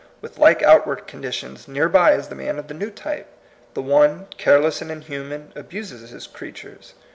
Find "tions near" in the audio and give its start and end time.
1.31-1.87